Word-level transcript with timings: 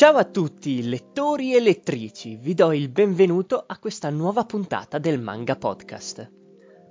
Ciao 0.00 0.16
a 0.16 0.24
tutti, 0.24 0.88
lettori 0.88 1.54
e 1.54 1.60
lettrici, 1.60 2.36
vi 2.36 2.54
do 2.54 2.72
il 2.72 2.88
benvenuto 2.88 3.62
a 3.66 3.78
questa 3.78 4.08
nuova 4.08 4.46
puntata 4.46 4.96
del 4.96 5.20
Manga 5.20 5.56
Podcast. 5.56 6.32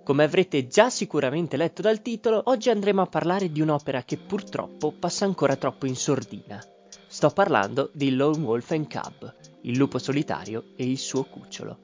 Come 0.03 0.23
avrete 0.23 0.67
già 0.67 0.91
sicuramente 0.91 1.57
letto 1.57 1.81
dal 1.81 2.03
titolo, 2.03 2.39
oggi 2.45 2.69
andremo 2.69 3.01
a 3.01 3.07
parlare 3.07 3.51
di 3.51 3.61
un'opera 3.61 4.03
che 4.03 4.17
purtroppo 4.17 4.91
passa 4.91 5.25
ancora 5.25 5.55
troppo 5.55 5.87
in 5.87 5.95
sordina. 5.95 6.63
Sto 7.07 7.31
parlando 7.31 7.89
di 7.93 8.13
Lone 8.13 8.45
Wolf 8.45 8.69
and 8.73 8.87
Cub, 8.87 9.35
il 9.61 9.75
lupo 9.75 9.97
solitario 9.97 10.65
e 10.75 10.87
il 10.87 10.99
suo 10.99 11.23
cucciolo. 11.23 11.79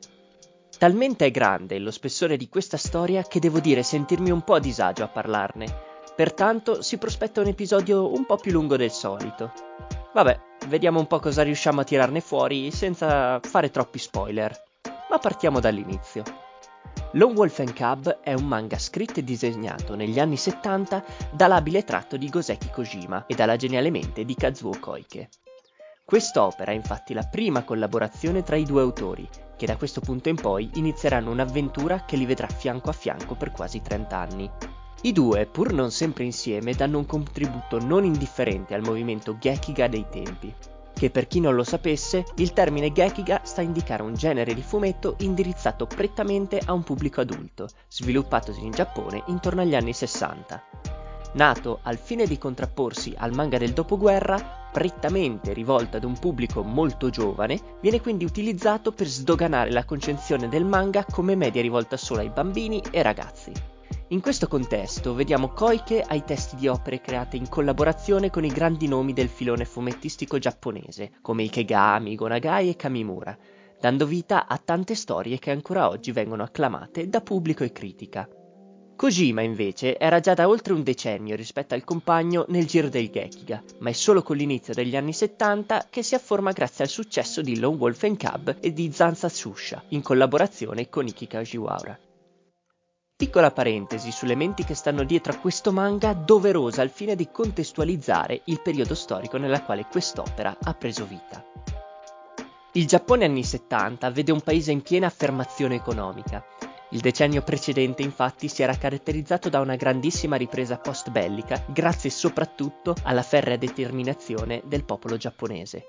Talmente 0.78 1.26
è 1.26 1.32
grande 1.32 1.80
lo 1.80 1.90
spessore 1.90 2.38
di 2.38 2.50
questa 2.50 2.78
storia 2.78 3.24
che 3.24 3.40
devo 3.40 3.60
dire 3.60 3.82
sentirmi 3.82 4.30
un 4.30 4.44
po' 4.44 4.54
a 4.54 4.60
disagio 4.60 5.04
a 5.04 5.08
parlarne, 5.08 5.76
pertanto 6.16 6.84
si 6.84 7.00
prospetta 7.00 7.42
un 7.42 7.48
episodio 7.48 8.14
un 8.14 8.28
po' 8.28 8.36
più 8.36 8.52
lungo 8.52 8.78
del 8.78 8.92
solito. 8.92 9.52
Vabbè, 10.16 10.40
vediamo 10.70 11.00
un 11.00 11.08
po' 11.08 11.20
cosa 11.20 11.44
riusciamo 11.44 11.82
a 11.82 11.84
tirarne 11.84 12.22
fuori 12.22 12.72
senza 12.72 13.38
fare 13.42 13.70
troppi 13.70 14.00
spoiler. 14.00 14.58
Ma 15.10 15.18
partiamo 15.18 15.60
dall'inizio. 15.60 16.24
Lone 17.12 17.34
Wolf 17.34 17.60
and 17.60 17.76
Cub 17.76 18.22
è 18.22 18.34
un 18.34 18.46
manga 18.46 18.80
scritto 18.80 19.20
e 19.20 19.26
disegnato 19.26 19.94
negli 19.94 20.18
anni 20.18 20.38
70 20.38 21.04
dall'abile 21.32 21.84
tratto 21.84 22.16
di 22.16 22.30
Goseki 22.30 22.70
Kojima 22.70 23.26
e 23.26 23.36
dalla 23.36 23.58
geniale 23.58 23.92
mente 23.92 24.24
di 24.24 24.36
Kazuo 24.36 24.80
Koike. 24.80 25.28
Quest'opera 26.06 26.72
è 26.72 26.76
infatti 26.76 27.14
la 27.14 27.28
prima 27.30 27.66
collaborazione 27.66 28.42
tra 28.42 28.56
i 28.56 28.64
due 28.64 28.84
autori, 28.84 29.28
che 29.58 29.66
da 29.66 29.76
questo 29.76 30.00
punto 30.00 30.30
in 30.30 30.36
poi 30.38 30.70
inizieranno 30.76 31.30
un'avventura 31.30 32.06
che 32.06 32.16
li 32.16 32.26
vedrà 32.26 32.48
fianco 32.48 32.90
a 32.90 32.94
fianco 32.94 33.36
per 33.36 33.52
quasi 33.52 33.82
30 33.82 34.18
anni. 34.18 34.50
I 35.06 35.12
due, 35.12 35.46
pur 35.46 35.72
non 35.72 35.92
sempre 35.92 36.24
insieme, 36.24 36.74
danno 36.74 36.98
un 36.98 37.06
contributo 37.06 37.78
non 37.78 38.06
indifferente 38.06 38.74
al 38.74 38.82
movimento 38.82 39.38
Gekiga 39.38 39.88
dei 39.88 40.08
tempi, 40.10 40.52
che 40.96 41.12
per 41.12 41.28
chi 41.28 41.40
non 41.40 41.54
lo 41.54 41.64
sapesse, 41.64 42.24
il 42.38 42.54
termine 42.54 42.92
Gekiga 42.92 43.42
sta 43.44 43.62
a 43.62 43.64
indicare 43.64 44.02
un 44.02 44.16
genere 44.16 44.56
di 44.56 44.64
fumetto 44.64 45.14
indirizzato 45.20 45.86
prettamente 45.86 46.60
a 46.66 46.74
un 46.74 46.82
pubblico 46.82 47.22
adulto, 47.22 47.68
sviluppatosi 47.88 48.66
in 48.66 48.72
Giappone 48.72 49.22
intorno 49.28 49.62
agli 49.62 49.76
anni 49.76 49.94
60. 49.94 50.64
Nato 51.34 51.82
al 51.84 52.00
fine 52.00 52.26
di 52.26 52.40
contrapporsi 52.40 53.14
al 53.16 53.32
manga 53.32 53.60
del 53.60 53.74
dopoguerra, 53.74 54.70
prettamente 54.72 55.54
rivolto 55.54 55.98
ad 55.98 56.04
un 56.04 56.18
pubblico 56.18 56.64
molto 56.64 57.12
giovane, 57.12 57.78
viene 57.80 58.02
quindi 58.02 58.26
utilizzato 58.26 58.92
per 58.92 59.06
sdoganare 59.06 59.70
la 59.70 59.86
concezione 59.86 60.50
del 60.50 60.66
manga 60.66 61.06
come 61.06 61.36
media 61.36 61.62
rivolta 61.62 61.96
solo 61.96 62.22
ai 62.22 62.32
bambini 62.32 62.82
e 62.90 63.04
ragazzi. 63.04 63.75
In 64.10 64.22
questo 64.22 64.48
contesto 64.48 65.14
vediamo 65.14 65.50
Koike 65.50 66.02
ai 66.02 66.24
testi 66.24 66.56
di 66.56 66.68
opere 66.68 67.02
create 67.02 67.38
in 67.38 67.50
collaborazione 67.50 68.30
con 68.30 68.46
i 68.46 68.50
grandi 68.50 68.88
nomi 68.88 69.14
del 69.14 69.30
filone 69.30 69.66
fumettistico 69.66 70.38
giapponese, 70.38 71.14
come 71.22 71.44
Ikegami, 71.44 72.16
Gonagai 72.16 72.70
e 72.70 72.76
Kamimura, 72.76 73.36
dando 73.80 74.06
vita 74.06 74.48
a 74.48 74.58
tante 74.58 74.94
storie 74.94 75.40
che 75.40 75.52
ancora 75.52 75.90
oggi 75.90 76.12
vengono 76.12 76.44
acclamate 76.44 77.10
da 77.10 77.22
pubblico 77.22 77.64
e 77.64 77.72
critica. 77.72 78.30
Kojima 78.96 79.42
invece 79.42 79.98
era 79.98 80.22
già 80.22 80.34
da 80.34 80.48
oltre 80.48 80.72
un 80.72 80.82
decennio 80.82 81.36
rispetto 81.36 81.74
al 81.74 81.84
compagno 81.84 82.46
nel 82.48 82.66
giro 82.66 82.88
del 82.88 83.10
Gekiga, 83.10 83.62
ma 83.80 83.90
è 83.90 83.94
solo 83.94 84.22
con 84.22 84.38
l'inizio 84.38 84.74
degli 84.74 84.96
anni 84.96 85.12
70 85.12 85.88
che 85.90 86.02
si 86.02 86.16
afforma 86.16 86.52
grazie 86.54 86.86
al 86.86 86.90
successo 86.90 87.42
di 87.42 87.60
Lone 87.60 87.78
Wolf 87.78 88.08
Cub 88.16 88.56
e 88.62 88.72
di 88.72 88.92
Zanza 88.94 89.28
Tsusha, 89.30 89.84
in 89.90 90.02
collaborazione 90.02 90.88
con 90.90 91.08
Iki 91.08 91.28
Kajiwara. 91.28 92.00
Piccola 93.18 93.52
parentesi 93.52 94.12
sulle 94.12 94.36
menti 94.36 94.66
che 94.66 94.74
stanno 94.74 95.06
dietro 95.06 95.32
a 95.32 95.38
questo 95.38 95.72
manga, 95.72 96.12
doverosa 96.12 96.82
al 96.82 96.90
fine 96.90 97.16
di 97.16 97.30
contestualizzare 97.32 98.42
il 98.46 98.60
periodo 98.62 98.94
storico 98.94 99.38
nella 99.38 99.64
quale 99.64 99.86
quest'opera 99.90 100.58
ha 100.62 100.74
preso 100.74 101.06
vita. 101.06 101.42
Il 102.74 102.86
Giappone 102.86 103.24
anni 103.24 103.46
70 103.46 104.12
vede 104.12 104.34
un 104.34 104.42
paese 104.42 104.74
in 104.74 104.82
piena 104.82 105.08
affermazione 105.08 105.76
economica. 105.76 106.44
Il 106.90 107.00
decennio 107.00 107.42
precedente 107.42 108.02
infatti 108.02 108.50
si 108.50 108.64
era 108.64 108.76
caratterizzato 108.76 109.48
da 109.48 109.62
una 109.62 109.78
grandissima 109.78 110.36
ripresa 110.36 110.78
post-bellica, 110.78 111.64
grazie 111.68 112.10
soprattutto 112.10 112.96
alla 113.04 113.24
ferrea 113.24 113.56
determinazione 113.56 114.62
del 114.66 114.84
popolo 114.84 115.16
giapponese. 115.16 115.86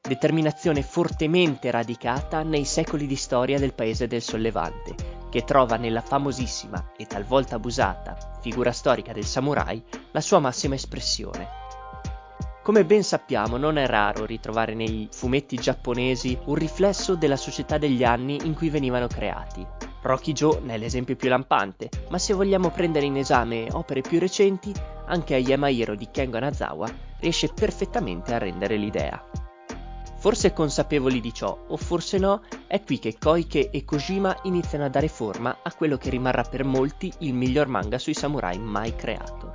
Determinazione 0.00 0.82
fortemente 0.82 1.68
radicata 1.72 2.44
nei 2.44 2.64
secoli 2.64 3.08
di 3.08 3.16
storia 3.16 3.58
del 3.58 3.74
paese 3.74 4.06
del 4.06 4.22
sollevante, 4.22 5.19
che 5.30 5.44
trova 5.44 5.76
nella 5.76 6.02
famosissima 6.02 6.92
e 6.96 7.06
talvolta 7.06 7.54
abusata 7.54 8.16
figura 8.42 8.72
storica 8.72 9.12
del 9.12 9.24
samurai 9.24 9.82
la 10.10 10.20
sua 10.20 10.40
massima 10.40 10.74
espressione. 10.74 11.48
Come 12.62 12.84
ben 12.84 13.02
sappiamo, 13.02 13.56
non 13.56 13.78
è 13.78 13.86
raro 13.86 14.26
ritrovare 14.26 14.74
nei 14.74 15.08
fumetti 15.10 15.56
giapponesi 15.56 16.38
un 16.44 16.54
riflesso 16.54 17.14
della 17.14 17.36
società 17.36 17.78
degli 17.78 18.04
anni 18.04 18.38
in 18.44 18.54
cui 18.54 18.68
venivano 18.68 19.06
creati. 19.06 19.66
Rocky 20.02 20.32
Joe 20.32 20.60
ne 20.60 20.74
è 20.74 20.78
l'esempio 20.78 21.16
più 21.16 21.28
lampante, 21.28 21.88
ma 22.10 22.18
se 22.18 22.34
vogliamo 22.34 22.70
prendere 22.70 23.06
in 23.06 23.16
esame 23.16 23.68
opere 23.72 24.02
più 24.02 24.18
recenti, 24.18 24.72
anche 25.06 25.34
Ayama 25.34 25.68
Hiro 25.68 25.94
di 25.94 26.08
Kengo 26.10 26.36
Anazawa 26.36 26.88
riesce 27.18 27.48
perfettamente 27.48 28.34
a 28.34 28.38
rendere 28.38 28.76
l'idea. 28.76 29.29
Forse 30.20 30.52
consapevoli 30.52 31.18
di 31.18 31.32
ciò, 31.32 31.64
o 31.68 31.78
forse 31.78 32.18
no, 32.18 32.42
è 32.66 32.82
qui 32.82 32.98
che 32.98 33.16
Koike 33.18 33.70
e 33.70 33.86
Kojima 33.86 34.40
iniziano 34.42 34.84
a 34.84 34.90
dare 34.90 35.08
forma 35.08 35.60
a 35.62 35.72
quello 35.72 35.96
che 35.96 36.10
rimarrà 36.10 36.42
per 36.42 36.62
molti 36.62 37.10
il 37.20 37.32
miglior 37.32 37.68
manga 37.68 37.98
sui 37.98 38.12
samurai 38.12 38.58
mai 38.58 38.94
creato. 38.94 39.54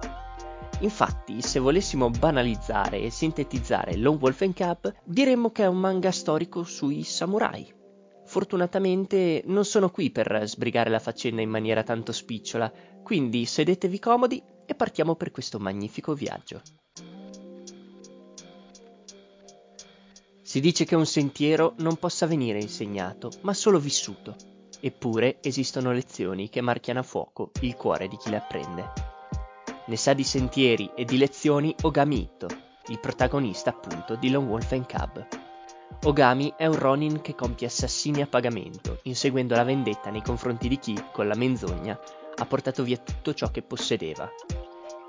Infatti, 0.80 1.44
se 1.44 1.59
volessimo 1.59 2.09
banalizzare 2.09 3.00
e 3.00 3.12
sintetizzare 3.12 3.96
Lone 3.96 4.18
Wolf 4.20 4.42
and 4.42 4.56
Cub, 4.56 4.92
diremmo 5.03 5.52
che 5.52 5.64
è 5.64 5.68
un 5.68 5.78
manga 5.78 6.12
storico 6.12 6.64
sui 6.64 7.03
samurai. 7.03 7.72
Fortunatamente 8.26 9.44
non 9.46 9.66
sono 9.66 9.92
qui 9.92 10.09
per 10.09 10.47
sbrigare 10.47 10.90
la 10.90 10.97
faccenda 10.97 11.42
in 11.42 11.50
maniera 11.52 11.84
tanto 11.84 12.12
spicciola, 12.12 12.74
quindi 13.03 13.46
sedetevi 13.46 14.00
comodi 14.00 14.42
e 14.66 14.74
partiamo 14.74 15.14
per 15.14 15.30
questo 15.30 15.59
magnifico 15.59 16.16
viaggio. 16.16 16.59
Si 20.56 20.62
dice 20.62 20.86
che 20.86 20.96
un 20.96 21.06
sentiero 21.06 21.74
non 21.80 21.98
possa 21.98 22.28
venire 22.28 22.62
insegnato, 22.62 23.30
ma 23.42 23.54
solo 23.54 23.78
vissuto. 23.78 24.38
Eppure 24.80 25.40
esistono 25.42 25.92
lezioni 25.92 26.48
che 26.48 26.62
marchiano 26.62 27.02
a 27.02 27.04
fuoco 27.04 27.52
il 27.60 27.76
cuore 27.76 28.08
di 28.08 28.16
chi 28.16 28.30
le 28.30 28.38
apprende. 28.38 28.94
Ne 29.86 29.98
sa 29.98 30.14
di 30.14 30.24
sentieri 30.24 30.90
e 30.96 31.04
di 31.04 31.18
lezioni 31.18 31.76
Ogami 31.82 32.22
Ito, 32.22 32.48
il 32.88 33.02
protagonista 33.02 33.72
appunto 33.72 34.16
di 34.16 34.30
Lone 34.30 34.48
Wolf 34.48 34.72
and 34.72 34.88
Cub. 34.88 35.28
Ogami 36.06 36.54
è 36.56 36.68
un 36.68 36.80
Ronin 36.80 37.20
che 37.20 37.36
compie 37.36 37.68
assassini 37.68 38.22
a 38.22 38.28
pagamento, 38.28 39.00
inseguendo 39.04 39.56
la 39.56 39.66
vendetta 39.66 40.10
nei 40.10 40.22
confronti 40.22 40.70
di 40.70 40.80
chi, 40.80 40.98
con 41.12 41.28
la 41.28 41.36
menzogna, 41.36 42.00
ha 42.34 42.46
portato 42.46 42.82
via 42.82 42.96
tutto 42.96 43.34
ciò 43.34 43.52
che 43.52 43.62
possedeva. 43.62 44.32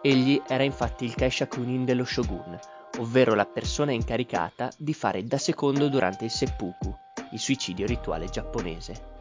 Egli 0.02 0.42
era 0.48 0.64
infatti 0.64 1.04
il 1.04 1.14
Kaishakunin 1.14 1.84
dello 1.84 2.04
Shogun, 2.04 2.58
ovvero 2.98 3.34
la 3.34 3.46
persona 3.46 3.92
incaricata 3.92 4.70
di 4.76 4.94
fare 4.94 5.24
da 5.24 5.38
secondo 5.38 5.88
durante 5.88 6.24
il 6.24 6.30
seppuku, 6.30 6.94
il 7.32 7.38
suicidio 7.38 7.86
rituale 7.86 8.26
giapponese. 8.28 9.14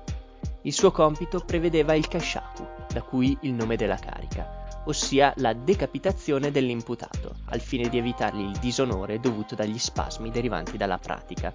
Il 0.61 0.73
suo 0.73 0.91
compito 0.91 1.39
prevedeva 1.39 1.93
il 1.93 2.07
kashaku, 2.07 2.65
da 2.91 3.01
cui 3.01 3.37
il 3.41 3.53
nome 3.53 3.75
della 3.75 3.97
carica, 3.97 4.81
ossia 4.85 5.33
la 5.37 5.53
decapitazione 5.53 6.51
dell'imputato, 6.51 7.35
al 7.45 7.59
fine 7.59 7.89
di 7.89 7.97
evitargli 7.97 8.41
il 8.41 8.57
disonore 8.59 9.19
dovuto 9.19 9.55
dagli 9.55 9.77
spasmi 9.77 10.31
derivanti 10.31 10.77
dalla 10.77 10.97
pratica. 10.97 11.53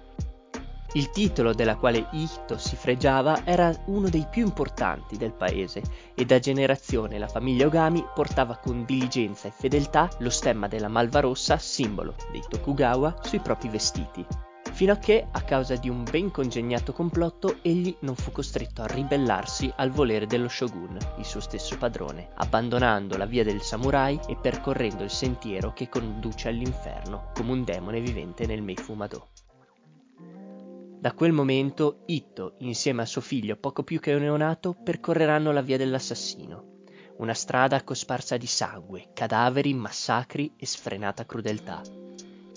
Il 0.93 1.09
titolo 1.09 1.53
della 1.53 1.77
quale 1.77 2.07
Ito 2.11 2.57
si 2.57 2.75
fregiava 2.75 3.45
era 3.45 3.73
uno 3.85 4.09
dei 4.09 4.27
più 4.29 4.43
importanti 4.43 5.15
del 5.15 5.31
paese 5.31 5.81
e 6.13 6.25
da 6.25 6.37
generazione 6.37 7.17
la 7.17 7.29
famiglia 7.29 7.65
Ogami 7.65 8.05
portava 8.13 8.57
con 8.57 8.83
diligenza 8.83 9.47
e 9.47 9.51
fedeltà 9.51 10.09
lo 10.19 10.29
stemma 10.29 10.67
della 10.67 10.89
malva 10.89 11.21
rossa, 11.21 11.57
simbolo 11.57 12.15
dei 12.31 12.43
Tokugawa, 12.45 13.15
sui 13.21 13.39
propri 13.39 13.69
vestiti. 13.69 14.25
Fino 14.73 14.91
a 14.91 14.97
che, 14.97 15.27
a 15.31 15.41
causa 15.43 15.75
di 15.77 15.87
un 15.87 16.03
ben 16.03 16.29
congegnato 16.29 16.91
complotto, 16.91 17.57
egli 17.61 17.95
non 17.99 18.15
fu 18.15 18.31
costretto 18.31 18.81
a 18.81 18.87
ribellarsi 18.87 19.71
al 19.77 19.91
volere 19.91 20.25
dello 20.25 20.49
shogun, 20.49 20.97
il 21.17 21.25
suo 21.25 21.39
stesso 21.39 21.77
padrone, 21.77 22.31
abbandonando 22.35 23.15
la 23.15 23.25
via 23.25 23.45
del 23.45 23.61
samurai 23.61 24.19
e 24.27 24.35
percorrendo 24.35 25.03
il 25.03 25.09
sentiero 25.09 25.71
che 25.71 25.87
conduce 25.87 26.49
all'inferno 26.49 27.31
come 27.33 27.51
un 27.51 27.63
demone 27.63 28.01
vivente 28.01 28.45
nel 28.45 28.61
Meifumado. 28.61 29.29
Da 31.01 31.13
quel 31.13 31.31
momento 31.31 32.03
Itto, 32.05 32.57
insieme 32.59 33.01
a 33.01 33.07
suo 33.07 33.21
figlio 33.21 33.55
poco 33.55 33.81
più 33.81 33.99
che 33.99 34.15
neonato, 34.19 34.75
percorreranno 34.83 35.51
la 35.51 35.63
via 35.63 35.75
dell'assassino. 35.75 36.83
Una 37.17 37.33
strada 37.33 37.83
cosparsa 37.83 38.37
di 38.37 38.45
sangue, 38.45 39.07
cadaveri, 39.11 39.73
massacri 39.73 40.53
e 40.55 40.67
sfrenata 40.67 41.25
crudeltà. 41.25 41.81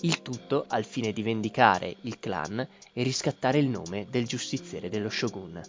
Il 0.01 0.21
tutto 0.21 0.65
al 0.67 0.83
fine 0.83 1.11
di 1.11 1.23
vendicare 1.23 1.95
il 2.01 2.19
clan 2.19 2.59
e 2.93 3.01
riscattare 3.01 3.57
il 3.57 3.67
nome 3.67 4.05
del 4.11 4.27
giustiziere 4.27 4.89
dello 4.89 5.09
shogun. 5.09 5.59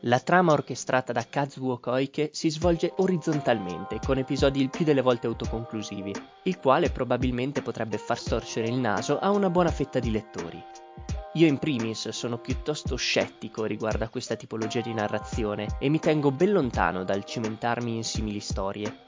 La 0.00 0.20
trama 0.20 0.52
orchestrata 0.52 1.14
da 1.14 1.26
Kazuo 1.26 1.78
Koike 1.78 2.28
si 2.34 2.50
svolge 2.50 2.92
orizzontalmente, 2.98 3.98
con 4.04 4.18
episodi 4.18 4.60
il 4.60 4.68
più 4.68 4.84
delle 4.84 5.00
volte 5.00 5.26
autoconclusivi, 5.26 6.12
il 6.42 6.58
quale 6.58 6.90
probabilmente 6.90 7.62
potrebbe 7.62 7.96
far 7.96 8.18
storcere 8.18 8.68
il 8.68 8.76
naso 8.76 9.18
a 9.18 9.30
una 9.30 9.48
buona 9.48 9.70
fetta 9.70 9.98
di 9.98 10.10
lettori. 10.10 10.62
Io 11.36 11.46
in 11.46 11.58
primis 11.58 12.08
sono 12.08 12.38
piuttosto 12.38 12.96
scettico 12.96 13.64
riguardo 13.64 14.04
a 14.04 14.08
questa 14.08 14.36
tipologia 14.36 14.80
di 14.80 14.94
narrazione 14.94 15.76
e 15.78 15.90
mi 15.90 15.98
tengo 15.98 16.30
ben 16.30 16.50
lontano 16.50 17.04
dal 17.04 17.26
cimentarmi 17.26 17.94
in 17.94 18.04
simili 18.04 18.40
storie. 18.40 19.04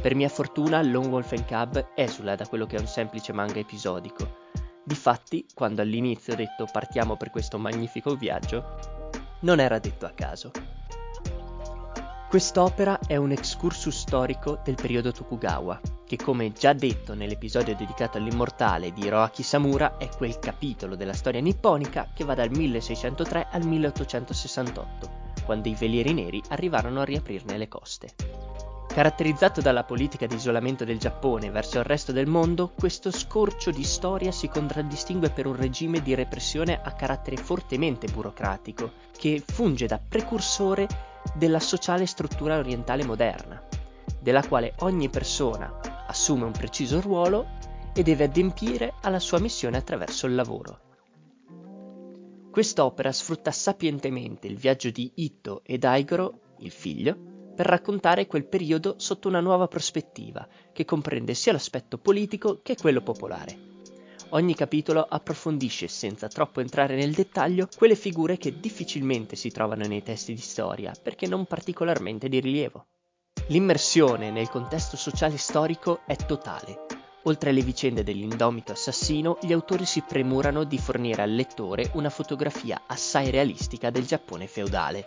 Per 0.00 0.14
mia 0.14 0.30
fortuna 0.30 0.82
Lone 0.82 1.08
Wolf 1.08 1.32
and 1.32 1.44
Cub 1.44 1.88
esula 1.94 2.34
da 2.34 2.46
quello 2.46 2.64
che 2.64 2.76
è 2.76 2.80
un 2.80 2.86
semplice 2.86 3.34
manga 3.34 3.58
episodico. 3.58 4.44
Difatti, 4.82 5.44
quando 5.52 5.82
all'inizio 5.82 6.32
ho 6.32 6.36
detto 6.36 6.66
partiamo 6.72 7.18
per 7.18 7.28
questo 7.28 7.58
magnifico 7.58 8.14
viaggio, 8.14 8.78
non 9.40 9.60
era 9.60 9.78
detto 9.78 10.06
a 10.06 10.12
caso. 10.14 10.75
Quest'opera 12.28 12.98
è 13.06 13.14
un 13.14 13.30
excursus 13.30 14.00
storico 14.00 14.58
del 14.64 14.74
periodo 14.74 15.12
Tokugawa, 15.12 15.80
che 16.04 16.16
come 16.16 16.50
già 16.50 16.72
detto 16.72 17.14
nell'episodio 17.14 17.76
dedicato 17.76 18.18
all'immortale 18.18 18.92
di 18.92 19.04
Hiroaki 19.04 19.44
Samura 19.44 19.96
è 19.96 20.08
quel 20.08 20.40
capitolo 20.40 20.96
della 20.96 21.12
storia 21.12 21.40
nipponica 21.40 22.08
che 22.12 22.24
va 22.24 22.34
dal 22.34 22.50
1603 22.50 23.46
al 23.52 23.64
1868, 23.64 25.10
quando 25.44 25.68
i 25.68 25.76
velieri 25.78 26.14
neri 26.14 26.42
arrivarono 26.48 27.00
a 27.00 27.04
riaprirne 27.04 27.56
le 27.56 27.68
coste. 27.68 28.08
Caratterizzato 28.88 29.60
dalla 29.60 29.84
politica 29.84 30.26
di 30.26 30.34
isolamento 30.34 30.84
del 30.84 30.98
Giappone 30.98 31.50
verso 31.50 31.78
il 31.78 31.84
resto 31.84 32.10
del 32.10 32.26
mondo, 32.26 32.72
questo 32.76 33.12
scorcio 33.12 33.70
di 33.70 33.84
storia 33.84 34.32
si 34.32 34.48
contraddistingue 34.48 35.30
per 35.30 35.46
un 35.46 35.54
regime 35.54 36.02
di 36.02 36.14
repressione 36.16 36.80
a 36.82 36.90
carattere 36.90 37.36
fortemente 37.36 38.08
burocratico, 38.08 38.90
che 39.16 39.40
funge 39.46 39.86
da 39.86 40.00
precursore 40.00 41.14
della 41.34 41.60
sociale 41.60 42.06
struttura 42.06 42.58
orientale 42.58 43.04
moderna, 43.04 43.62
della 44.20 44.46
quale 44.46 44.74
ogni 44.80 45.08
persona 45.08 46.04
assume 46.06 46.44
un 46.44 46.52
preciso 46.52 47.00
ruolo 47.00 47.46
e 47.94 48.02
deve 48.02 48.24
adempiere 48.24 48.94
alla 49.02 49.18
sua 49.18 49.38
missione 49.38 49.76
attraverso 49.76 50.26
il 50.26 50.34
lavoro. 50.34 50.80
Quest'opera 52.50 53.12
sfrutta 53.12 53.50
sapientemente 53.50 54.46
il 54.46 54.56
viaggio 54.56 54.90
di 54.90 55.12
Ito 55.16 55.62
e 55.64 55.78
Daigoro, 55.78 56.54
il 56.58 56.70
figlio, 56.70 57.14
per 57.54 57.66
raccontare 57.66 58.26
quel 58.26 58.46
periodo 58.46 58.94
sotto 58.98 59.28
una 59.28 59.40
nuova 59.40 59.66
prospettiva, 59.68 60.46
che 60.72 60.84
comprende 60.84 61.34
sia 61.34 61.52
l'aspetto 61.52 61.98
politico 61.98 62.60
che 62.62 62.76
quello 62.76 63.02
popolare. 63.02 63.75
Ogni 64.30 64.54
capitolo 64.54 65.06
approfondisce, 65.08 65.88
senza 65.88 66.28
troppo 66.28 66.60
entrare 66.60 66.96
nel 66.96 67.12
dettaglio, 67.12 67.68
quelle 67.76 67.94
figure 67.94 68.36
che 68.36 68.58
difficilmente 68.58 69.36
si 69.36 69.50
trovano 69.50 69.86
nei 69.86 70.02
testi 70.02 70.34
di 70.34 70.40
storia, 70.40 70.92
perché 71.00 71.26
non 71.26 71.46
particolarmente 71.46 72.28
di 72.28 72.40
rilievo. 72.40 72.86
L'immersione 73.48 74.30
nel 74.30 74.48
contesto 74.48 74.96
sociale 74.96 75.36
storico 75.36 76.00
è 76.06 76.16
totale. 76.16 76.86
Oltre 77.24 77.50
alle 77.50 77.62
vicende 77.62 78.02
dell'indomito 78.02 78.72
assassino, 78.72 79.38
gli 79.42 79.52
autori 79.52 79.84
si 79.84 80.02
premurano 80.02 80.64
di 80.64 80.78
fornire 80.78 81.22
al 81.22 81.32
lettore 81.32 81.90
una 81.94 82.10
fotografia 82.10 82.82
assai 82.86 83.30
realistica 83.30 83.90
del 83.90 84.06
Giappone 84.06 84.46
feudale 84.46 85.04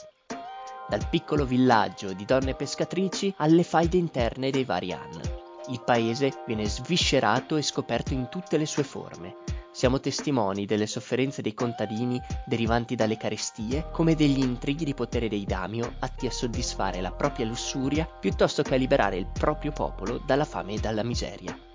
dal 0.90 1.08
piccolo 1.08 1.46
villaggio 1.46 2.14
di 2.14 2.26
donne 2.26 2.56
pescatrici 2.56 3.32
alle 3.38 3.62
faide 3.62 3.98
interne 3.98 4.50
dei 4.50 4.64
vari 4.64 4.92
Han. 4.92 5.49
Il 5.70 5.82
paese 5.82 6.44
viene 6.48 6.66
sviscerato 6.66 7.56
e 7.56 7.62
scoperto 7.62 8.14
in 8.14 8.28
tutte 8.30 8.58
le 8.58 8.66
sue 8.66 8.84
forme. 8.84 9.36
Siamo 9.72 10.00
testimoni 10.00 10.66
delle 10.66 10.88
sofferenze 10.88 11.44
dei 11.44 11.54
contadini 11.54 12.20
derivanti 12.46 12.96
dalle 12.96 13.18
carestie, 13.18 13.88
come 13.92 14.16
degli 14.16 14.40
intrighi 14.40 14.84
di 14.84 14.96
potere 14.96 15.30
dei 15.30 15.46
daimyo 15.46 15.94
atti 16.00 16.26
a 16.26 16.32
soddisfare 16.32 17.02
la 17.02 17.12
propria 17.12 17.46
lussuria 17.46 18.06
piuttosto 18.06 18.64
che 18.64 18.74
a 18.74 18.78
liberare 18.78 19.18
il 19.18 19.28
proprio 19.32 19.72
popolo 19.72 20.20
dalla 20.26 20.46
fame 20.46 20.74
e 20.74 20.80
dalla 20.80 21.04
miseria. 21.04 21.69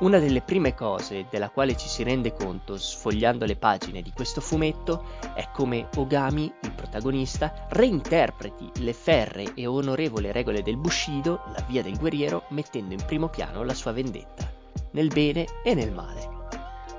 Una 0.00 0.20
delle 0.20 0.42
prime 0.42 0.74
cose 0.74 1.26
della 1.28 1.50
quale 1.50 1.76
ci 1.76 1.88
si 1.88 2.04
rende 2.04 2.32
conto 2.32 2.78
sfogliando 2.78 3.44
le 3.44 3.56
pagine 3.56 4.00
di 4.00 4.12
questo 4.12 4.40
fumetto 4.40 5.04
è 5.34 5.48
come 5.52 5.88
Ogami, 5.96 6.52
il 6.62 6.70
protagonista, 6.70 7.66
reinterpreti 7.70 8.70
le 8.84 8.92
ferre 8.92 9.54
e 9.54 9.66
onorevoli 9.66 10.30
regole 10.30 10.62
del 10.62 10.76
Bushido, 10.76 11.40
la 11.52 11.64
via 11.66 11.82
del 11.82 11.98
guerriero, 11.98 12.44
mettendo 12.50 12.94
in 12.94 13.04
primo 13.04 13.26
piano 13.26 13.64
la 13.64 13.74
sua 13.74 13.90
vendetta, 13.90 14.48
nel 14.92 15.08
bene 15.08 15.46
e 15.64 15.74
nel 15.74 15.90
male. 15.90 16.36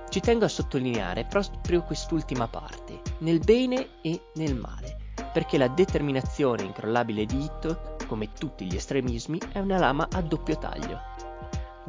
Ci 0.10 0.20
tengo 0.20 0.44
a 0.44 0.50
sottolineare 0.50 1.24
proprio 1.24 1.84
quest'ultima 1.84 2.50
parte, 2.50 3.00
nel 3.20 3.40
bene 3.40 4.02
e 4.02 4.24
nel 4.34 4.56
male, 4.56 5.14
perché 5.32 5.58
la 5.58 5.70
determinazione 5.70 6.64
incrollabile 6.64 7.26
di 7.26 7.46
Ito, 7.46 7.96
come 8.08 8.34
tutti 8.34 8.66
gli 8.66 8.76
estremismi, 8.76 9.40
è 9.54 9.60
una 9.60 9.78
lama 9.78 10.06
a 10.12 10.22
doppio 10.22 10.58
taglio 10.58 11.19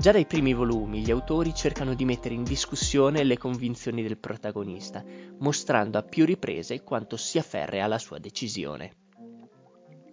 Già 0.00 0.12
dai 0.12 0.24
primi 0.24 0.54
volumi 0.54 1.02
gli 1.02 1.10
autori 1.10 1.54
cercano 1.54 1.92
di 1.92 2.06
mettere 2.06 2.32
in 2.32 2.42
discussione 2.42 3.22
le 3.22 3.36
convinzioni 3.36 4.02
del 4.02 4.16
protagonista, 4.16 5.04
mostrando 5.40 5.98
a 5.98 6.02
più 6.02 6.24
riprese 6.24 6.82
quanto 6.82 7.18
sia 7.18 7.42
ferrea 7.42 7.86
la 7.86 7.98
sua 7.98 8.16
decisione. 8.16 8.94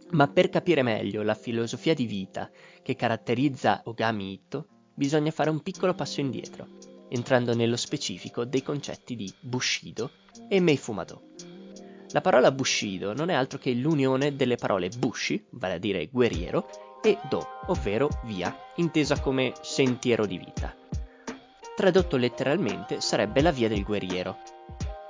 Ma 0.09 0.27
per 0.27 0.49
capire 0.49 0.81
meglio 0.81 1.23
la 1.23 1.35
filosofia 1.35 1.93
di 1.93 2.05
vita 2.05 2.51
che 2.83 2.97
caratterizza 2.97 3.83
Ogami 3.85 4.33
Ito, 4.33 4.67
bisogna 4.93 5.31
fare 5.31 5.49
un 5.49 5.61
piccolo 5.61 5.93
passo 5.93 6.19
indietro, 6.19 6.67
entrando 7.07 7.55
nello 7.55 7.77
specifico 7.77 8.43
dei 8.43 8.63
concetti 8.63 9.15
di 9.15 9.33
Bushido 9.39 10.11
e 10.49 10.59
Meifumado. 10.59 11.29
La 12.09 12.19
parola 12.19 12.51
Bushido 12.51 13.13
non 13.13 13.29
è 13.29 13.33
altro 13.33 13.57
che 13.57 13.71
l'unione 13.71 14.35
delle 14.35 14.57
parole 14.57 14.89
Bushi, 14.89 15.45
vale 15.51 15.75
a 15.75 15.77
dire 15.77 16.07
guerriero, 16.07 16.86
e 17.01 17.17
do, 17.29 17.45
ovvero 17.67 18.09
via, 18.23 18.55
intesa 18.75 19.19
come 19.19 19.53
sentiero 19.61 20.25
di 20.25 20.37
vita. 20.37 20.75
Tradotto 21.75 22.17
letteralmente 22.17 23.01
sarebbe 23.01 23.41
la 23.41 23.51
via 23.51 23.67
del 23.67 23.83
guerriero. 23.83 24.37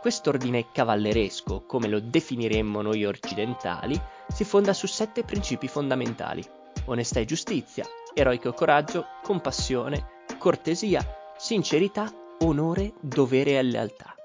Quest'ordine 0.02 0.72
cavalleresco, 0.72 1.64
come 1.66 1.88
lo 1.88 2.00
definiremmo 2.00 2.82
noi 2.82 3.06
occidentali, 3.06 4.00
si 4.28 4.44
fonda 4.44 4.74
su 4.74 4.86
sette 4.88 5.24
principi 5.24 5.68
fondamentali: 5.68 6.44
onestà 6.86 7.20
e 7.20 7.26
giustizia, 7.26 7.86
eroico 8.14 8.52
coraggio, 8.54 9.06
compassione, 9.24 10.26
cortesia, 10.38 11.06
sincerità, 11.38 12.12
onore, 12.40 12.94
dovere 13.00 13.58
e 13.58 13.64
lealtà. 13.64 14.17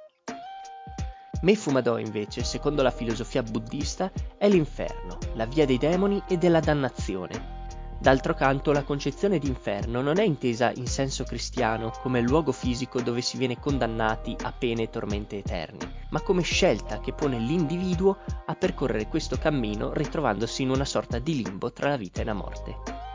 Mefumado 1.42 1.98
invece, 1.98 2.44
secondo 2.44 2.82
la 2.82 2.92
filosofia 2.92 3.42
buddista, 3.42 4.12
è 4.38 4.48
l'inferno, 4.48 5.18
la 5.34 5.44
via 5.44 5.66
dei 5.66 5.76
demoni 5.76 6.22
e 6.28 6.38
della 6.38 6.60
dannazione. 6.60 7.60
D'altro 7.98 8.32
canto, 8.34 8.70
la 8.70 8.84
concezione 8.84 9.38
di 9.38 9.48
inferno 9.48 10.00
non 10.02 10.18
è 10.18 10.22
intesa 10.22 10.72
in 10.76 10.86
senso 10.86 11.24
cristiano 11.24 11.90
come 12.00 12.20
luogo 12.20 12.52
fisico 12.52 13.00
dove 13.00 13.22
si 13.22 13.38
viene 13.38 13.58
condannati 13.58 14.36
a 14.42 14.52
pene 14.52 14.82
e 14.82 14.90
tormenti 14.90 15.37
eterni, 15.37 15.80
ma 16.11 16.20
come 16.20 16.42
scelta 16.42 17.00
che 17.00 17.12
pone 17.12 17.38
l'individuo 17.38 18.18
a 18.46 18.54
percorrere 18.54 19.08
questo 19.08 19.37
cammino 19.37 19.92
ritrovandosi 19.92 20.62
in 20.62 20.70
una 20.70 20.84
sorta 20.84 21.18
di 21.18 21.42
limbo 21.42 21.72
tra 21.72 21.88
la 21.88 21.96
vita 21.96 22.20
e 22.20 22.25
la 22.25 22.34
morte. 22.34 23.12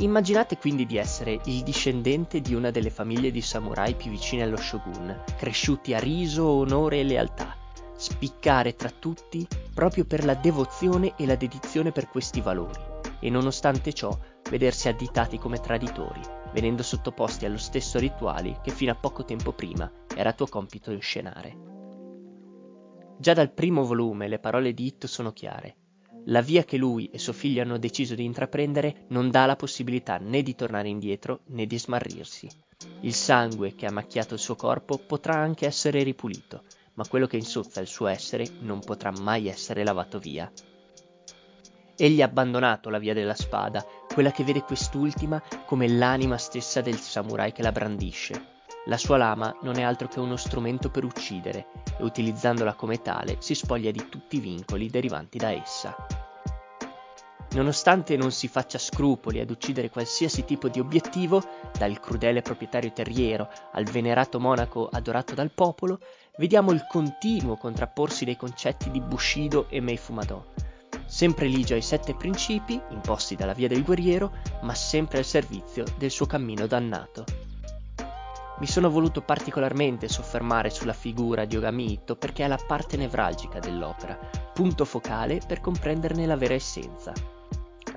Immaginate 0.00 0.58
quindi 0.58 0.86
di 0.86 0.96
essere 0.96 1.40
il 1.46 1.64
discendente 1.64 2.40
di 2.40 2.54
una 2.54 2.70
delle 2.70 2.90
famiglie 2.90 3.32
di 3.32 3.40
samurai 3.40 3.96
più 3.96 4.12
vicine 4.12 4.44
allo 4.44 4.56
shogun, 4.56 5.24
cresciuti 5.36 5.92
a 5.92 5.98
riso, 5.98 6.46
onore 6.46 7.00
e 7.00 7.02
lealtà, 7.02 7.56
spiccare 7.96 8.76
tra 8.76 8.90
tutti 8.90 9.44
proprio 9.74 10.04
per 10.04 10.24
la 10.24 10.34
devozione 10.34 11.14
e 11.16 11.26
la 11.26 11.34
dedizione 11.34 11.90
per 11.90 12.08
questi 12.08 12.40
valori, 12.40 12.80
e 13.18 13.28
nonostante 13.28 13.92
ciò 13.92 14.16
vedersi 14.48 14.86
additati 14.86 15.36
come 15.36 15.58
traditori, 15.58 16.20
venendo 16.52 16.84
sottoposti 16.84 17.44
allo 17.44 17.58
stesso 17.58 17.98
rituali 17.98 18.56
che 18.62 18.70
fino 18.70 18.92
a 18.92 18.96
poco 18.96 19.24
tempo 19.24 19.52
prima 19.52 19.90
era 20.14 20.32
tuo 20.32 20.46
compito 20.46 20.92
inscenare. 20.92 21.56
Già 23.18 23.34
dal 23.34 23.50
primo 23.50 23.82
volume 23.84 24.28
le 24.28 24.38
parole 24.38 24.72
di 24.72 24.86
Itto 24.86 25.08
sono 25.08 25.32
chiare. 25.32 25.87
La 26.26 26.40
via 26.42 26.64
che 26.64 26.76
lui 26.76 27.08
e 27.12 27.18
suo 27.18 27.32
figlio 27.32 27.62
hanno 27.62 27.78
deciso 27.78 28.14
di 28.14 28.24
intraprendere 28.24 29.06
non 29.08 29.30
dà 29.30 29.46
la 29.46 29.56
possibilità 29.56 30.18
né 30.18 30.42
di 30.42 30.54
tornare 30.54 30.88
indietro 30.88 31.40
né 31.46 31.66
di 31.66 31.78
smarrirsi. 31.78 32.48
Il 33.00 33.14
sangue 33.14 33.74
che 33.74 33.86
ha 33.86 33.92
macchiato 33.92 34.34
il 34.34 34.40
suo 34.40 34.54
corpo 34.54 34.98
potrà 34.98 35.36
anche 35.36 35.66
essere 35.66 36.02
ripulito, 36.02 36.64
ma 36.94 37.06
quello 37.06 37.26
che 37.26 37.36
insozza 37.36 37.80
il 37.80 37.86
suo 37.86 38.06
essere 38.06 38.46
non 38.60 38.80
potrà 38.80 39.10
mai 39.10 39.48
essere 39.48 39.84
lavato 39.84 40.18
via. 40.18 40.50
Egli 41.96 42.22
ha 42.22 42.26
abbandonato 42.26 42.90
la 42.90 42.98
via 42.98 43.14
della 43.14 43.34
spada, 43.34 43.84
quella 44.12 44.30
che 44.30 44.44
vede 44.44 44.62
quest'ultima 44.62 45.42
come 45.66 45.88
l'anima 45.88 46.38
stessa 46.38 46.80
del 46.80 46.98
samurai 46.98 47.52
che 47.52 47.62
la 47.62 47.72
brandisce. 47.72 48.57
La 48.86 48.96
sua 48.96 49.16
lama 49.16 49.54
non 49.62 49.78
è 49.78 49.82
altro 49.82 50.08
che 50.08 50.20
uno 50.20 50.36
strumento 50.36 50.90
per 50.90 51.04
uccidere 51.04 51.66
e 51.98 52.02
utilizzandola 52.02 52.74
come 52.74 53.02
tale 53.02 53.36
si 53.40 53.54
spoglia 53.54 53.90
di 53.90 54.08
tutti 54.08 54.36
i 54.36 54.40
vincoli 54.40 54.88
derivanti 54.88 55.36
da 55.36 55.50
essa. 55.50 55.94
Nonostante 57.50 58.16
non 58.16 58.30
si 58.30 58.46
faccia 58.46 58.78
scrupoli 58.78 59.40
ad 59.40 59.50
uccidere 59.50 59.88
qualsiasi 59.88 60.44
tipo 60.44 60.68
di 60.68 60.80
obiettivo, 60.80 61.42
dal 61.76 61.98
crudele 61.98 62.42
proprietario 62.42 62.92
terriero 62.92 63.48
al 63.72 63.84
venerato 63.84 64.38
monaco 64.38 64.86
adorato 64.86 65.34
dal 65.34 65.50
popolo, 65.50 65.98
vediamo 66.36 66.72
il 66.72 66.86
continuo 66.86 67.56
contrapporsi 67.56 68.26
dei 68.26 68.36
concetti 68.36 68.90
di 68.90 69.00
Bushido 69.00 69.66
e 69.70 69.80
Mei 69.80 69.96
Fumadò, 69.96 70.44
sempre 71.06 71.46
ligio 71.46 71.74
ai 71.74 71.82
sette 71.82 72.14
principi 72.14 72.78
imposti 72.90 73.34
dalla 73.34 73.54
via 73.54 73.68
del 73.68 73.82
guerriero, 73.82 74.30
ma 74.62 74.74
sempre 74.74 75.18
al 75.18 75.24
servizio 75.24 75.84
del 75.96 76.10
suo 76.10 76.26
cammino 76.26 76.66
dannato. 76.66 77.47
Mi 78.60 78.66
sono 78.66 78.90
voluto 78.90 79.22
particolarmente 79.22 80.08
soffermare 80.08 80.70
sulla 80.70 80.92
figura 80.92 81.44
di 81.44 81.56
Ogamito 81.56 82.16
perché 82.16 82.44
è 82.44 82.48
la 82.48 82.58
parte 82.66 82.96
nevralgica 82.96 83.60
dell'opera, 83.60 84.18
punto 84.52 84.84
focale 84.84 85.40
per 85.46 85.60
comprenderne 85.60 86.26
la 86.26 86.36
vera 86.36 86.54
essenza. 86.54 87.12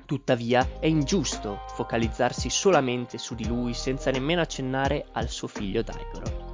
Tuttavia 0.06 0.78
è 0.78 0.86
ingiusto 0.86 1.62
focalizzarsi 1.74 2.48
solamente 2.48 3.18
su 3.18 3.34
di 3.34 3.46
lui 3.46 3.74
senza 3.74 4.10
nemmeno 4.10 4.40
accennare 4.40 5.06
al 5.12 5.28
suo 5.28 5.48
figlio 5.48 5.82
Daigoro. 5.82 6.51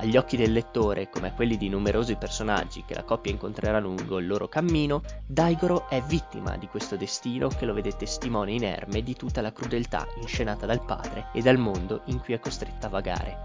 Agli 0.00 0.16
occhi 0.16 0.38
del 0.38 0.50
lettore, 0.50 1.10
come 1.10 1.28
a 1.28 1.34
quelli 1.34 1.58
di 1.58 1.68
numerosi 1.68 2.16
personaggi 2.16 2.84
che 2.86 2.94
la 2.94 3.04
coppia 3.04 3.32
incontrerà 3.32 3.78
lungo 3.80 4.18
il 4.18 4.26
loro 4.26 4.48
cammino, 4.48 5.02
Daigoro 5.26 5.90
è 5.90 6.00
vittima 6.00 6.56
di 6.56 6.68
questo 6.68 6.96
destino 6.96 7.48
che 7.48 7.66
lo 7.66 7.74
vede 7.74 7.94
testimone 7.94 8.52
inerme 8.52 9.02
di 9.02 9.14
tutta 9.14 9.42
la 9.42 9.52
crudeltà 9.52 10.08
inscenata 10.18 10.64
dal 10.64 10.82
padre 10.86 11.26
e 11.34 11.42
dal 11.42 11.58
mondo 11.58 12.00
in 12.06 12.18
cui 12.18 12.32
è 12.32 12.38
costretta 12.38 12.86
a 12.86 12.88
vagare. 12.90 13.36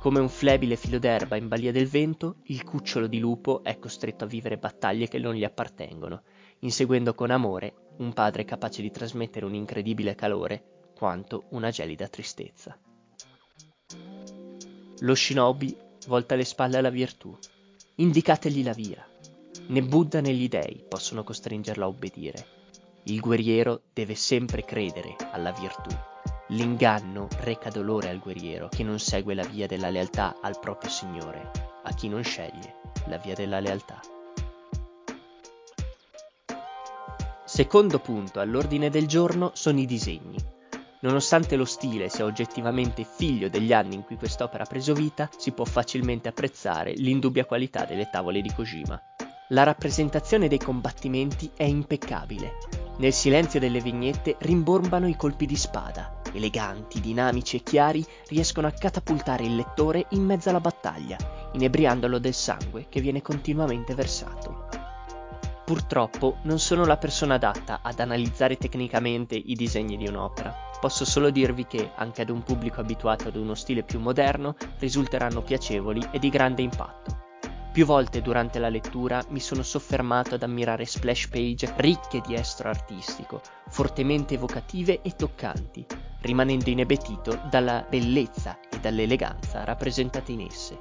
Come 0.00 0.18
un 0.18 0.30
flebile 0.30 0.76
filo 0.76 0.98
d'erba 0.98 1.36
in 1.36 1.48
balia 1.48 1.72
del 1.72 1.88
vento, 1.88 2.36
il 2.44 2.64
cucciolo 2.64 3.06
di 3.06 3.18
lupo 3.18 3.62
è 3.62 3.78
costretto 3.78 4.24
a 4.24 4.28
vivere 4.28 4.56
battaglie 4.56 5.08
che 5.08 5.18
non 5.18 5.34
gli 5.34 5.44
appartengono, 5.44 6.22
inseguendo 6.60 7.12
con 7.12 7.30
amore 7.30 7.90
un 7.98 8.14
padre 8.14 8.46
capace 8.46 8.80
di 8.80 8.90
trasmettere 8.90 9.44
un 9.44 9.54
incredibile 9.54 10.14
calore 10.14 10.88
quanto 10.96 11.44
una 11.50 11.68
gelida 11.68 12.08
tristezza. 12.08 12.78
Lo 15.02 15.16
shinobi 15.16 15.76
volta 16.06 16.36
le 16.36 16.44
spalle 16.44 16.78
alla 16.78 16.88
virtù. 16.88 17.36
Indicategli 17.96 18.62
la 18.62 18.72
via. 18.72 19.04
Né 19.66 19.82
Buddha 19.82 20.20
né 20.20 20.32
gli 20.32 20.48
dei 20.48 20.84
possono 20.88 21.24
costringerlo 21.24 21.84
a 21.84 21.88
obbedire. 21.88 22.46
Il 23.04 23.18
guerriero 23.18 23.82
deve 23.92 24.14
sempre 24.14 24.64
credere 24.64 25.16
alla 25.32 25.50
virtù. 25.50 25.90
L'inganno 26.50 27.26
reca 27.40 27.68
dolore 27.68 28.10
al 28.10 28.20
guerriero 28.20 28.68
che 28.68 28.84
non 28.84 29.00
segue 29.00 29.34
la 29.34 29.44
via 29.44 29.66
della 29.66 29.90
lealtà 29.90 30.36
al 30.40 30.60
proprio 30.60 30.88
Signore, 30.88 31.50
a 31.82 31.92
chi 31.94 32.08
non 32.08 32.22
sceglie 32.22 32.76
la 33.06 33.16
via 33.16 33.34
della 33.34 33.58
lealtà. 33.58 34.00
Secondo 37.44 37.98
punto 37.98 38.38
all'ordine 38.38 38.88
del 38.88 39.08
giorno 39.08 39.50
sono 39.54 39.80
i 39.80 39.86
disegni. 39.86 40.60
Nonostante 41.02 41.56
lo 41.56 41.64
stile 41.64 42.08
sia 42.08 42.24
oggettivamente 42.24 43.04
figlio 43.04 43.48
degli 43.48 43.72
anni 43.72 43.96
in 43.96 44.04
cui 44.04 44.16
quest'opera 44.16 44.62
ha 44.62 44.66
preso 44.68 44.94
vita, 44.94 45.28
si 45.36 45.50
può 45.50 45.64
facilmente 45.64 46.28
apprezzare 46.28 46.92
l'indubbia 46.92 47.44
qualità 47.44 47.84
delle 47.84 48.08
tavole 48.08 48.40
di 48.40 48.52
Kojima. 48.54 49.00
La 49.48 49.64
rappresentazione 49.64 50.46
dei 50.46 50.58
combattimenti 50.58 51.50
è 51.56 51.64
impeccabile. 51.64 52.52
Nel 52.98 53.12
silenzio 53.12 53.58
delle 53.58 53.80
vignette 53.80 54.36
rimbombano 54.38 55.08
i 55.08 55.16
colpi 55.16 55.44
di 55.44 55.56
spada. 55.56 56.20
Eleganti, 56.32 57.00
dinamici 57.00 57.56
e 57.56 57.62
chiari 57.64 58.06
riescono 58.28 58.68
a 58.68 58.72
catapultare 58.72 59.44
il 59.44 59.56
lettore 59.56 60.06
in 60.10 60.24
mezzo 60.24 60.50
alla 60.50 60.60
battaglia, 60.60 61.16
inebriandolo 61.52 62.18
del 62.18 62.32
sangue 62.32 62.86
che 62.88 63.00
viene 63.00 63.22
continuamente 63.22 63.94
versato. 63.94 64.81
Purtroppo 65.72 66.36
non 66.42 66.58
sono 66.58 66.84
la 66.84 66.98
persona 66.98 67.36
adatta 67.36 67.80
ad 67.82 67.98
analizzare 67.98 68.58
tecnicamente 68.58 69.36
i 69.36 69.54
disegni 69.54 69.96
di 69.96 70.06
un'opera. 70.06 70.54
Posso 70.78 71.06
solo 71.06 71.30
dirvi 71.30 71.66
che, 71.66 71.92
anche 71.94 72.20
ad 72.20 72.28
un 72.28 72.42
pubblico 72.42 72.82
abituato 72.82 73.28
ad 73.28 73.36
uno 73.36 73.54
stile 73.54 73.82
più 73.82 73.98
moderno, 73.98 74.54
risulteranno 74.80 75.40
piacevoli 75.40 76.06
e 76.10 76.18
di 76.18 76.28
grande 76.28 76.60
impatto. 76.60 77.38
Più 77.72 77.86
volte 77.86 78.20
durante 78.20 78.58
la 78.58 78.68
lettura 78.68 79.24
mi 79.30 79.40
sono 79.40 79.62
soffermato 79.62 80.34
ad 80.34 80.42
ammirare 80.42 80.84
splash 80.84 81.28
page 81.28 81.72
ricche 81.76 82.20
di 82.20 82.34
estro 82.34 82.68
artistico, 82.68 83.40
fortemente 83.70 84.34
evocative 84.34 85.00
e 85.00 85.16
toccanti, 85.16 85.86
rimanendo 86.20 86.68
inebetito 86.68 87.40
dalla 87.48 87.82
bellezza 87.88 88.58
e 88.70 88.78
dall'eleganza 88.78 89.64
rappresentate 89.64 90.32
in 90.32 90.42
esse. 90.42 90.78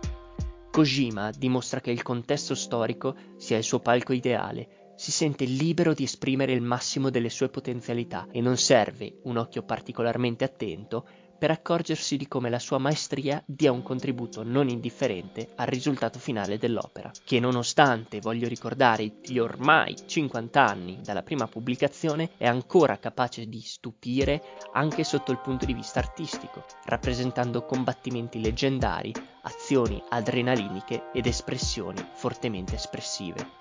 Kojima 0.70 1.32
dimostra 1.32 1.80
che 1.80 1.92
il 1.92 2.02
contesto 2.02 2.56
storico 2.56 3.16
sia 3.38 3.58
il 3.58 3.64
suo 3.64 3.80
palco 3.80 4.12
ideale 4.12 4.81
si 5.02 5.12
sente 5.12 5.46
libero 5.46 5.96
di 5.96 6.04
esprimere 6.04 6.54
il 6.54 6.62
massimo 6.62 7.10
delle 7.10 7.32
sue 7.32 7.50
potenzialità 7.50 8.28
e 8.32 8.40
non 8.40 8.56
serve 8.56 9.18
un 9.24 9.38
occhio 9.38 9.64
particolarmente 9.64 10.44
attento 10.44 11.08
per 11.40 11.50
accorgersi 11.50 12.18
di 12.18 12.28
come 12.28 12.52
la 12.52 12.60
sua 12.60 12.78
maestria 12.78 13.42
dia 13.48 13.72
un 13.72 13.82
contributo 13.82 14.44
non 14.44 14.70
indifferente 14.70 15.54
al 15.56 15.66
risultato 15.66 16.20
finale 16.20 16.60
dell'opera, 16.60 17.10
che 17.26 17.40
nonostante, 17.40 18.20
voglio 18.20 18.48
ricordare, 18.48 19.14
gli 19.24 19.40
ormai 19.40 19.96
50 20.06 20.64
anni 20.64 21.00
dalla 21.02 21.24
prima 21.24 21.48
pubblicazione, 21.48 22.34
è 22.38 22.46
ancora 22.46 23.00
capace 23.00 23.48
di 23.48 23.62
stupire 23.62 24.40
anche 24.74 25.04
sotto 25.04 25.32
il 25.32 25.40
punto 25.40 25.66
di 25.66 25.74
vista 25.74 25.98
artistico, 25.98 26.64
rappresentando 26.86 27.66
combattimenti 27.66 28.40
leggendari, 28.40 29.12
azioni 29.42 30.00
adrenaliniche 30.10 31.10
ed 31.12 31.26
espressioni 31.26 32.06
fortemente 32.14 32.76
espressive. 32.76 33.61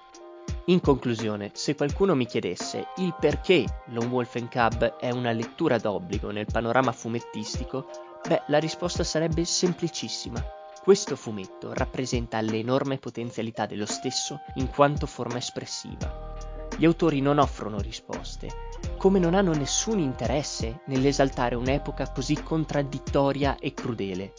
In 0.67 0.81
conclusione, 0.81 1.51
se 1.55 1.75
qualcuno 1.75 2.15
mi 2.15 2.27
chiedesse 2.27 2.89
il 2.99 3.15
perché 3.19 3.65
Lone 3.87 4.07
Wolf 4.07 4.39
Cub 4.49 4.97
è 4.99 5.11
una 5.11 5.33
lettura 5.33 5.79
d'obbligo 5.79 6.31
nel 6.31 6.47
panorama 6.51 6.93
fumettistico, 6.93 7.89
beh, 8.27 8.43
la 8.47 8.59
risposta 8.59 9.03
sarebbe 9.03 9.45
semplicissima. 9.45 10.45
Questo 10.83 11.17
fumetto 11.17 11.73
rappresenta 11.75 12.41
l'enorme 12.41 12.99
potenzialità 12.99 13.67
dello 13.67 13.87
stesso 13.87 14.41
in 14.55 14.69
quanto 14.69 15.07
forma 15.07 15.39
espressiva. 15.39 16.37
Gli 16.77 16.85
autori 16.85 17.21
non 17.21 17.39
offrono 17.39 17.79
risposte, 17.79 18.49
come 18.97 19.19
non 19.19 19.35
hanno 19.35 19.53
nessun 19.53 19.99
interesse 19.99 20.81
nell'esaltare 20.87 21.55
un'epoca 21.55 22.13
così 22.13 22.43
contraddittoria 22.43 23.57
e 23.59 23.75
crudele 23.75 24.33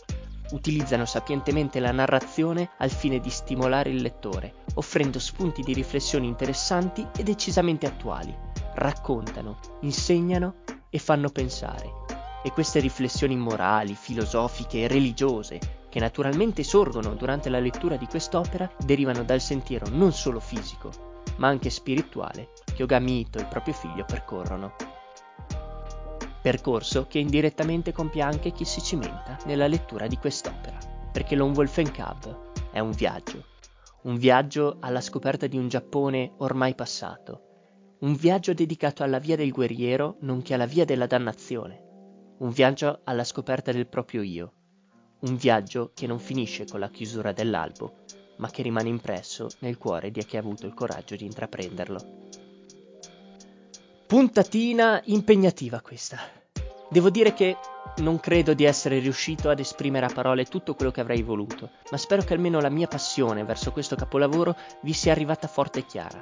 utilizzano 0.52 1.06
sapientemente 1.06 1.80
la 1.80 1.92
narrazione 1.92 2.70
al 2.78 2.90
fine 2.90 3.20
di 3.20 3.30
stimolare 3.30 3.90
il 3.90 4.02
lettore, 4.02 4.64
offrendo 4.76 5.20
spunti 5.20 5.62
di 5.62 5.74
riflessione 5.74 6.26
interessanti 6.26 7.08
e 7.18 7.24
decisamente 7.24 7.86
attuali. 7.86 8.36
Raccontano, 8.76 9.58
insegnano 9.82 10.56
e 10.90 11.00
fanno 11.00 11.30
pensare. 11.30 12.00
E 12.44 12.52
queste 12.52 12.80
riflessioni 12.80 13.36
morali, 13.36 13.94
filosofiche 13.96 14.82
e 14.82 14.88
religiose, 14.88 15.60
che 15.90 16.00
naturalmente 16.00 16.64
sorgono 16.64 17.16
durante 17.16 17.50
la 17.50 17.60
lettura 17.60 17.98
di 17.98 18.08
quest'opera, 18.08 18.72
derivano 18.84 19.24
dal 19.24 19.42
sentiero 19.42 19.88
non 19.90 20.14
solo 20.14 20.40
fisico, 20.40 20.90
ma 21.38 21.48
anche 21.48 21.70
spirituale 21.70 22.50
che 22.74 22.84
Ogamito 22.84 23.38
e 23.38 23.42
il 23.42 23.48
proprio 23.48 23.74
figlio 23.74 24.06
percorrono 24.06 24.91
percorso 26.42 27.06
che 27.08 27.20
indirettamente 27.20 27.92
compie 27.92 28.22
anche 28.22 28.52
chi 28.52 28.66
si 28.66 28.82
cimenta 28.82 29.38
nella 29.46 29.68
lettura 29.68 30.08
di 30.08 30.18
quest'opera, 30.18 30.78
perché 31.12 31.36
Lone 31.36 31.56
Wolf 31.56 31.82
Cub 31.92 32.70
è 32.72 32.80
un 32.80 32.92
viaggio, 32.92 33.46
un 34.04 34.18
viaggio 34.18 34.78
alla 34.80 35.02
scoperta 35.02 35.46
di 35.46 35.58
un 35.58 35.68
Giappone 35.68 36.34
ormai 36.38 36.74
passato, 36.74 37.98
un 38.00 38.16
viaggio 38.16 38.54
dedicato 38.54 39.04
alla 39.04 39.20
via 39.20 39.36
del 39.36 39.52
guerriero 39.52 40.18
nonché 40.22 40.56
alla 40.56 40.66
via 40.66 40.86
della 40.86 41.06
dannazione, 41.06 41.90
un 42.40 42.50
viaggio 42.50 43.02
alla 43.04 43.24
scoperta 43.24 43.72
del 43.72 43.88
proprio 43.88 44.24
io, 44.24 44.54
un 45.20 45.36
viaggio 45.36 45.92
che 45.94 46.08
non 46.08 46.18
finisce 46.18 46.66
con 46.66 46.80
la 46.80 46.90
chiusura 46.90 47.32
dell'albo, 47.32 48.00
ma 48.38 48.50
che 48.50 48.64
rimane 48.64 48.90
impresso 48.90 49.48
nel 49.60 49.78
cuore 49.78 50.10
di 50.10 50.26
chi 50.26 50.38
ha 50.38 50.40
avuto 50.40 50.66
il 50.66 50.74
coraggio 50.74 51.16
di 51.16 51.26
intraprenderlo. 51.26 52.30
Puntatina 54.12 55.00
impegnativa 55.06 55.80
questa. 55.80 56.18
Devo 56.90 57.10
dire 57.10 57.34
che 57.34 57.56
non 58.00 58.20
credo 58.20 58.54
di 58.54 58.66
essere 58.66 59.00
riuscito 59.00 59.50
ad 59.50 59.60
esprimere 59.60 60.06
a 60.06 60.12
parole 60.14 60.44
tutto 60.44 60.76
quello 60.76 60.92
che 60.92 61.00
avrei 61.00 61.22
voluto, 61.22 61.70
ma 61.92 61.96
spero 61.96 62.22
che 62.22 62.34
almeno 62.34 62.60
la 62.60 62.68
mia 62.68 62.88
passione 62.88 63.46
verso 63.46 63.72
questo 63.72 63.96
capolavoro 63.96 64.54
vi 64.82 64.92
sia 64.92 65.14
arrivata 65.14 65.48
forte 65.48 65.80
e 65.80 65.86
chiara. 65.86 66.22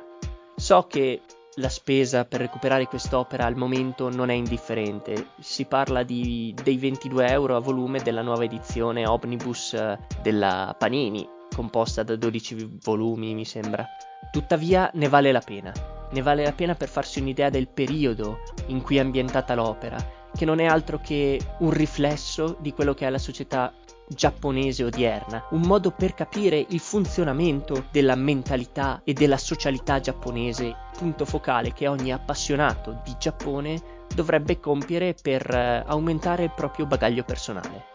So 0.56 0.86
che 0.88 1.24
la 1.56 1.70
spesa 1.70 2.26
per 2.26 2.42
recuperare 2.42 2.86
quest'opera 2.86 3.46
al 3.46 3.56
momento 3.56 4.12
non 4.12 4.30
è 4.30 4.36
indifferente, 4.36 5.30
si 5.40 5.66
parla 5.66 6.04
di, 6.04 6.54
dei 6.62 6.78
22 6.78 7.28
euro 7.28 7.56
a 7.56 7.60
volume 7.60 8.04
della 8.04 8.22
nuova 8.22 8.44
edizione 8.44 9.08
omnibus 9.08 9.74
eh, 9.74 9.98
della 10.22 10.76
Panini, 10.78 11.28
composta 11.54 12.04
da 12.04 12.16
12 12.16 12.80
volumi 12.84 13.34
mi 13.34 13.46
sembra. 13.46 13.86
Tuttavia 14.32 14.90
ne 14.94 15.08
vale 15.08 15.32
la 15.32 15.42
pena 15.42 15.98
ne 16.12 16.22
vale 16.22 16.44
la 16.44 16.54
pena 16.54 16.76
per 16.76 16.90
farsi 16.90 17.20
un'idea 17.20 17.50
del 17.50 17.68
periodo 17.68 18.40
in 18.68 18.82
cui 18.82 18.98
è 18.98 19.00
ambientata 19.00 19.54
l'opera, 19.54 19.98
che 20.36 20.46
non 20.46 20.60
è 20.60 20.66
altro 20.66 21.00
che 21.00 21.40
un 21.60 21.72
riflesso 21.72 22.58
di 22.60 22.74
quello 22.74 22.94
che 22.94 23.06
è 23.06 23.10
la 23.10 23.18
società 23.18 23.74
giapponese 24.08 24.84
odierna, 24.84 25.46
un 25.52 25.62
modo 25.62 25.92
per 25.92 26.16
capire 26.16 26.66
il 26.70 26.80
funzionamento 26.80 27.86
della 27.92 28.16
mentalità 28.16 29.02
e 29.04 29.14
della 29.14 29.38
socialità 29.38 30.00
giapponese, 30.00 30.76
punto 30.98 31.26
focale 31.26 31.74
che 31.74 31.88
ogni 31.88 32.12
appassionato 32.12 33.02
di 33.04 33.16
Giappone 33.20 33.98
dovrebbe 34.14 34.60
compiere 34.60 35.16
per 35.22 35.48
eh, 35.54 35.84
aumentare 35.86 36.46
il 36.46 36.54
proprio 36.56 36.88
bagaglio 36.88 37.24
personale. 37.24 37.89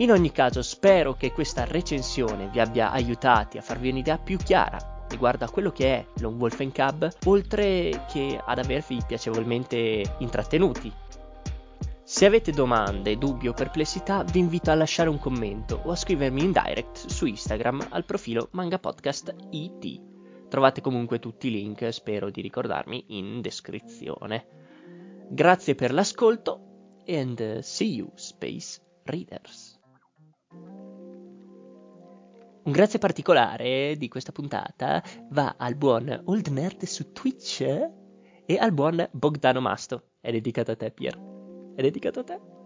In 0.00 0.10
ogni 0.10 0.32
caso 0.32 0.62
spero 0.62 1.12
che 1.12 1.30
questa 1.30 1.66
recensione 1.66 2.48
vi 2.48 2.58
abbia 2.58 2.90
aiutati 2.90 3.58
a 3.58 3.62
farvi 3.62 3.90
un'idea 3.90 4.16
più 4.16 4.38
chiara 4.38 5.04
riguardo 5.10 5.44
a 5.44 5.50
quello 5.50 5.72
che 5.72 5.94
è 5.94 6.06
Lone 6.20 6.38
Wolf 6.38 6.56
Cub, 6.72 7.10
oltre 7.26 8.06
che 8.10 8.40
ad 8.42 8.58
avervi 8.58 9.02
piacevolmente 9.06 10.16
intrattenuti. 10.20 10.90
Se 12.02 12.24
avete 12.24 12.50
domande, 12.50 13.18
dubbi 13.18 13.48
o 13.48 13.52
perplessità, 13.52 14.22
vi 14.22 14.38
invito 14.38 14.70
a 14.70 14.74
lasciare 14.74 15.10
un 15.10 15.18
commento 15.18 15.82
o 15.84 15.90
a 15.90 15.96
scrivermi 15.96 16.44
in 16.44 16.52
direct 16.52 17.06
su 17.06 17.26
Instagram 17.26 17.88
al 17.90 18.06
profilo 18.06 18.48
Manga 18.52 18.78
Podcast 18.78 19.34
IT. 19.50 20.00
Trovate 20.48 20.80
comunque 20.80 21.18
tutti 21.18 21.48
i 21.48 21.50
link, 21.50 21.92
spero 21.92 22.30
di 22.30 22.40
ricordarmi, 22.40 23.04
in 23.08 23.42
descrizione. 23.42 24.46
Grazie 25.28 25.74
per 25.74 25.92
l'ascolto 25.92 27.02
and 27.06 27.58
see 27.58 27.96
you, 27.96 28.10
Space 28.14 28.80
Readers. 29.04 29.69
Un 32.70 32.76
grazie 32.76 33.00
particolare 33.00 33.96
di 33.96 34.06
questa 34.06 34.30
puntata 34.30 35.02
va 35.30 35.56
al 35.58 35.74
buon 35.74 36.22
Old 36.26 36.46
Nerd 36.46 36.84
su 36.84 37.10
Twitch 37.10 37.62
e 37.62 38.56
al 38.56 38.72
buon 38.72 39.08
Bogdano 39.10 39.60
Masto. 39.60 40.10
È 40.20 40.30
dedicato 40.30 40.70
a 40.70 40.76
te, 40.76 40.92
Pier. 40.92 41.18
È 41.74 41.82
dedicato 41.82 42.20
a 42.20 42.22
te. 42.22 42.59